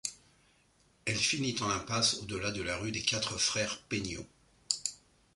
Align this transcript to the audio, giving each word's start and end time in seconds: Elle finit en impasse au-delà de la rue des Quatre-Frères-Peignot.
Elle 1.05 1.15
finit 1.15 1.61
en 1.61 1.69
impasse 1.69 2.15
au-delà 2.23 2.49
de 2.49 2.63
la 2.63 2.75
rue 2.75 2.91
des 2.91 3.03
Quatre-Frères-Peignot. 3.03 4.25